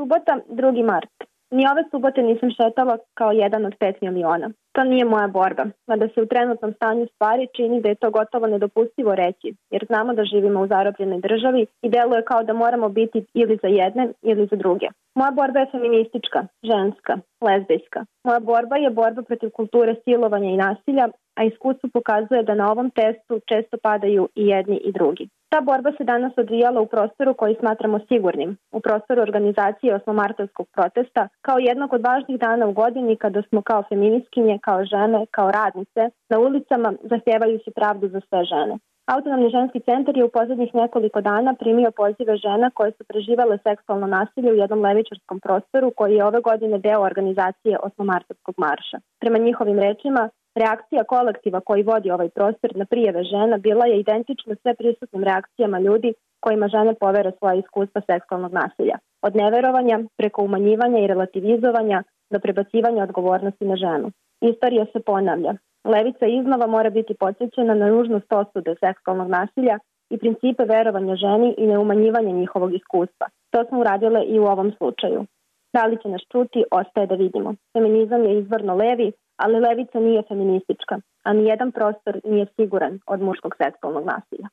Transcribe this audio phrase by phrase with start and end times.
[0.00, 0.82] Subota, 2.
[0.82, 1.14] mart.
[1.50, 4.50] Ni ove subote nisam šetala kao jedan od pet miliona.
[4.72, 8.46] To nije moja borba, mada se u trenutnom stanju stvari čini da je to gotovo
[8.46, 13.24] nedopustivo reći, jer znamo da živimo u zarobljenoj državi i deluje kao da moramo biti
[13.34, 14.86] ili za jedne ili za druge.
[15.14, 18.04] Moja borba je feministička, ženska, lezbijska.
[18.24, 21.08] Moja borba je borba protiv kulture silovanja i nasilja,
[21.40, 25.28] a iskustvo pokazuje da na ovom testu često padaju i jedni i drugi.
[25.52, 31.28] Ta borba se danas odvijala u prostoru koji smatramo sigurnim, u prostoru organizacije osmomartovskog protesta,
[31.42, 36.02] kao jednog od važnih dana u godini kada smo kao feministkinje, kao žene, kao radnice,
[36.30, 38.74] na ulicama zahtjevajući pravdu za sve žene.
[39.14, 44.06] Autonomni ženski centar je u poslednjih nekoliko dana primio pozive žena koje su preživale seksualno
[44.06, 48.98] nasilje u jednom levičarskom prostoru koji je ove godine deo organizacije Osmomartovskog marša.
[49.20, 54.54] Prema njihovim rečima, Reakcija kolektiva koji vodi ovaj prostor na prijeve žena bila je identična
[54.62, 58.96] sve prisutnim reakcijama ljudi kojima žene povere svoje iskustva seksualnog nasilja.
[59.22, 64.10] Od neverovanja, preko umanjivanja i relativizovanja do prebacivanja odgovornosti na ženu.
[64.40, 65.54] Istorija se ponavlja.
[65.84, 69.78] Levica iznova mora biti podsjećena na nužnost osude seksualnog nasilja
[70.10, 73.26] i principe verovanja ženi i neumanjivanja njihovog iskustva.
[73.50, 75.26] To smo uradile i u ovom slučaju.
[75.72, 77.54] Da li će nas čuti, ostaje da vidimo.
[77.72, 83.20] Feminizam je izvorno levi, ali levica nije feministička, a ni jedan prostor nije siguran od
[83.22, 84.48] muškog seksualnog nasilja.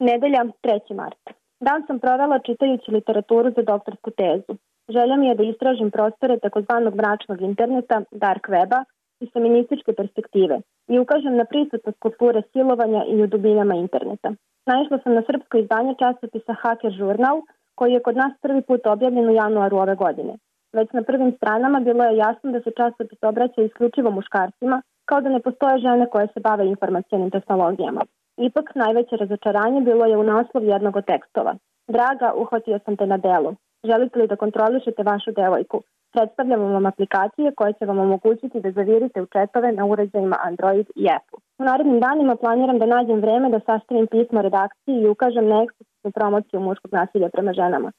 [0.00, 0.94] Nedelja, 3.
[0.94, 1.22] mart.
[1.60, 4.58] Dan sam provela čitajući literaturu za doktorsku tezu.
[4.88, 8.84] Želja mi je da istražim prostore takozvanog mračnog interneta, dark weba,
[9.20, 14.32] iz feminističke perspektive i ukažem na prisutnost kulture silovanja i u dubinama interneta.
[14.66, 17.40] Naišla sam na srpsko izdanje časopisa Hacker Journal,
[17.74, 20.34] koji je kod nas prvi put objavljen u januaru ove godine.
[20.72, 25.28] Već na prvim stranama bilo je jasno da se časopis obraća isključivo muškarcima, kao da
[25.28, 28.02] ne postoje žene koje se bave informacijenim tehnologijama.
[28.36, 31.54] Ipak najveće razočaranje bilo je u naslov jednog od tekstova.
[31.88, 33.54] Draga, uhvatio sam te na delu.
[33.84, 35.82] Želite li da kontrolišete vašu devojku?
[36.12, 41.04] Predstavljamo vam aplikacije koje će vam omogućiti da zavirite u četove na uređajima Android i
[41.16, 41.38] Apple.
[41.58, 46.10] U narednim danima planiram da nađem vreme da sastavim pismo redakciji i ukažem na eksplicitnu
[46.10, 47.92] promociju muškog nasilja prema ženama.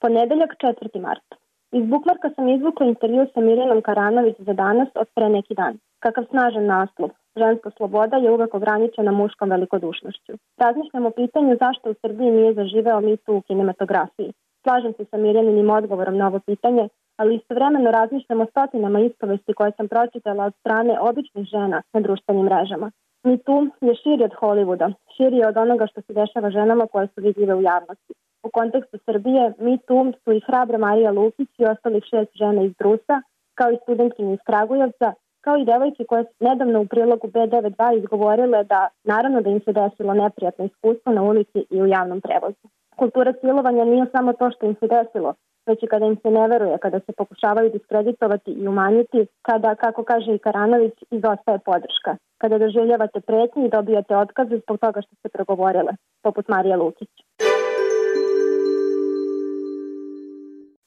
[0.00, 1.00] Ponedeljak 4.
[1.00, 1.28] mart.
[1.72, 5.74] Iz bukvarka sam izvukla intervju sa Mirjanom Karanović za danas od pre neki dan.
[5.98, 7.10] Kakav snažan naslov.
[7.36, 10.32] Ženska sloboda je uvek ograničena muškom velikodušnošću.
[10.56, 14.32] Razmišljam o pitanju zašto u Srbiji nije zaživeo mitu u kinematografiji.
[14.62, 19.72] Slažem se sa Mirjaninim odgovorom na ovo pitanje, ali istovremeno razmišljam o stotinama ispovesti koje
[19.76, 22.90] sam pročitala od strane običnih žena na društvenim mrežama.
[23.24, 27.06] Mi tu je širi od Hollywooda, širi je od onoga što se dešava ženama koje
[27.06, 28.12] su vidljive u javnosti.
[28.42, 32.72] U kontekstu Srbije, mi tu su i hrabra Marija Lukić i ostalih šest žena iz
[32.72, 33.16] Brusa,
[33.54, 35.12] kao i studentkinje iz Kragujevca,
[35.44, 39.72] kao i devojke koje su nedavno u prilogu B92 izgovorile da naravno da im se
[39.72, 42.66] desilo neprijatno iskustvo na ulici i u javnom prevozu.
[42.96, 45.34] Kultura silovanja nije samo to što im se desilo,
[45.66, 50.04] već i kada im se ne veruje, kada se pokušavaju diskreditovati i umanjiti, kada, kako
[50.04, 52.16] kaže i Karanović, izostaje podrška.
[52.38, 55.92] Kada doživljavate pretnje i dobijate otkaze zbog toga što ste progovorile,
[56.22, 57.10] poput Marija Lukić.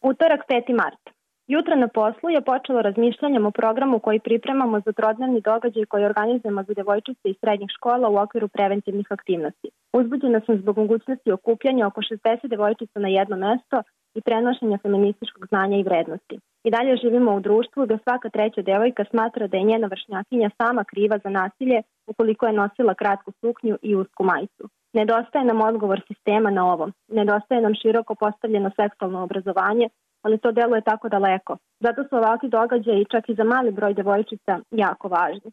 [0.01, 0.73] Utorak 5.
[0.81, 1.14] mart.
[1.47, 6.63] Jutro na poslu je počelo razmišljanjem o programu koji pripremamo za trodnevni događaj koji organizujemo
[6.63, 9.69] za devojčice iz srednjih škola u okviru preventivnih aktivnosti.
[9.93, 13.83] Uzbuđena sam zbog mogućnosti okupljanja oko 60 devojčica na jedno mesto
[14.15, 16.39] i prenošenja feminističkog znanja i vrednosti.
[16.63, 20.83] I dalje živimo u društvu gde svaka treća devojka smatra da je njena vršnjakinja sama
[20.83, 24.69] kriva za nasilje ukoliko je nosila kratku suknju i usku majicu.
[24.93, 26.89] Nedostaje nam odgovor sistema na ovo.
[27.07, 29.89] Nedostaje nam široko postavljeno seksualno obrazovanje,
[30.25, 31.57] ali to deluje tako daleko.
[31.85, 35.51] Zato su ovakvi događaji čak i za mali broj devojčica jako važni.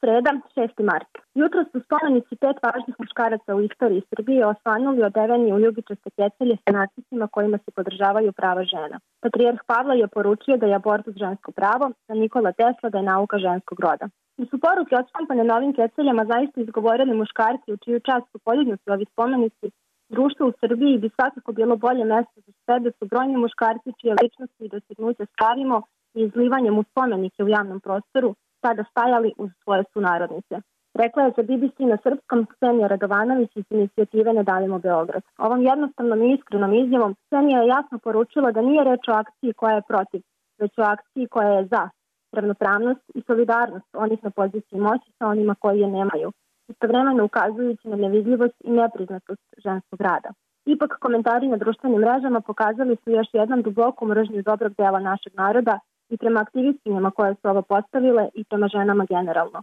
[0.00, 0.82] Sreda, 6.
[0.90, 1.12] mart.
[1.40, 6.70] Jutro su spomenici pet važnih muškaraca u istoriji Srbije osvanuli odeveni u ljubičaste kecelje sa
[6.78, 8.96] natpisima kojima se podržavaju prava žena.
[9.22, 13.38] Patrijarh Pavla je poručio da je abortus žensko pravo, a Nikola Tesla da je nauka
[13.38, 14.06] ženskog roda.
[14.38, 18.90] Da su poruke odštampane na ovim keceljama zaista izgovorili muškarci u čiju čast su podignuti
[18.90, 19.66] ovi spomenici,
[20.08, 24.14] društvo u Srbiji bi svakako bilo bolje mesto za sve da su brojni muškarci čije
[24.22, 25.82] ličnosti i dostignuće stavimo
[26.14, 30.56] i izlivanjem u spomenike u javnom prostoru sada stajali uz svoje sunarodnice.
[31.02, 35.22] Rekla je za BBC na srpskom Ksenija Radovanović iz inicijative Ne davimo Beograd.
[35.38, 39.74] Ovom jednostavnom i iskrenom izjavom Ksenija je jasno poručila da nije reč o akciji koja
[39.74, 40.20] je protiv,
[40.58, 41.88] već o akciji koja je za
[42.32, 46.32] ravnopravnost i solidarnost onih na poziciji moći sa onima koji je nemaju,
[46.68, 50.30] istovremeno ukazujući na nevidljivost i nepriznatost ženskog rada.
[50.66, 55.78] Ipak komentari na društvenim mrežama pokazali su još jednom duboku mržnju dobrog dela našeg naroda
[56.08, 59.62] i prema aktivistinjama koje su ovo postavile i prema ženama generalno.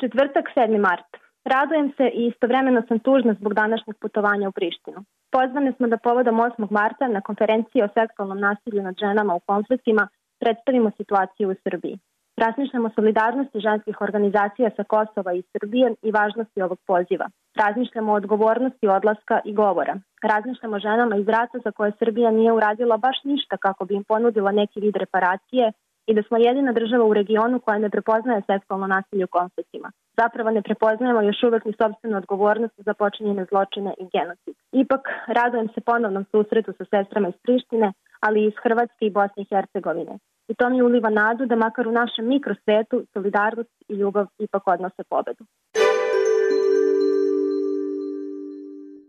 [0.00, 0.80] Četvrtak 7.
[0.80, 1.10] mart.
[1.44, 5.04] Radujem se i istovremeno sam tužna zbog današnjeg putovanja u Prištinu.
[5.32, 6.70] Pozvane smo da povodom 8.
[6.70, 10.08] marta na konferenciji o seksualnom nasilju nad ženama u konfliktima
[10.40, 11.98] predstavimo situaciju u Srbiji.
[12.36, 17.26] Razmišljamo o solidarnosti ženskih organizacija sa Kosova i Srbije i važnosti ovog poziva.
[17.56, 19.94] Razmišljamo o odgovornosti odlaska i govora.
[20.22, 24.52] Razmišljamo ženama iz rata za koje Srbija nije uradila baš ništa kako bi im ponudila
[24.52, 25.72] neki vid reparacije
[26.06, 29.92] i da smo jedina država u regionu koja ne prepoznaje seksualno nasilje u konfliktima.
[30.16, 34.54] Zapravo ne prepoznajemo još uvek ni sobstvenu odgovornost za počinjene zločine i genocid.
[34.72, 39.42] Ipak, radujem se ponovnom susretu sa sestrama iz Prištine, ali i iz Hrvatske i Bosne
[39.42, 40.18] i Hercegovine.
[40.48, 45.02] I to mi uliva nadu da makar u našem mikrosvetu solidarnost i ljubav ipak odnose
[45.08, 45.44] pobedu.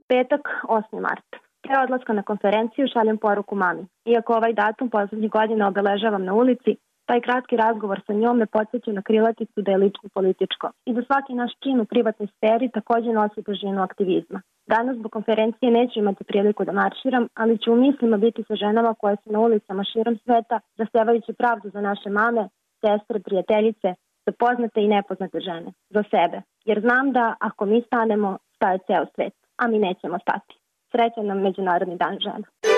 [0.08, 1.02] Petak, 8.
[1.02, 1.30] mart.
[1.64, 3.88] Pre odlaska na konferenciju šaljem poruku mami.
[4.06, 8.92] Iako ovaj datum poslednjih godina obeležavam na ulici, taj kratki razgovor sa njom me podsjeća
[8.92, 13.10] na krilaticu da je lično političko i da svaki naš čin u privatnoj sferi takođe
[13.14, 14.42] nosi težinu aktivizma.
[14.67, 18.94] Danas zbog konferencije neću imati priliku da marširam, ali ću u mislima biti sa ženama
[18.94, 22.50] koje su na ulicama širom sveta, zasevajući pravdu za naše mame,
[22.81, 23.89] sestre, prijateljice,
[24.25, 26.41] za poznate i nepoznate žene, za sebe.
[26.65, 30.53] Jer znam da ako mi stanemo, staje ceo svet, a mi nećemo stati.
[30.91, 32.75] Srećan nam Međunarodni dan žena.